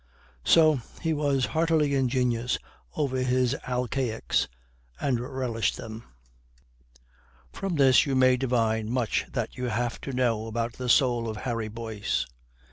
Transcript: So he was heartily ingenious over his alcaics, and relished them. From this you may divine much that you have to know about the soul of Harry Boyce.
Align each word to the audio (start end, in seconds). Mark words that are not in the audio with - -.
So 0.43 0.81
he 0.99 1.13
was 1.13 1.45
heartily 1.45 1.93
ingenious 1.93 2.57
over 2.95 3.17
his 3.17 3.55
alcaics, 3.67 4.47
and 4.99 5.19
relished 5.19 5.77
them. 5.77 6.05
From 7.53 7.75
this 7.75 8.07
you 8.07 8.15
may 8.15 8.35
divine 8.35 8.89
much 8.89 9.27
that 9.31 9.55
you 9.57 9.65
have 9.65 10.01
to 10.01 10.11
know 10.11 10.47
about 10.47 10.73
the 10.73 10.89
soul 10.89 11.29
of 11.29 11.37
Harry 11.37 11.67
Boyce. 11.67 12.25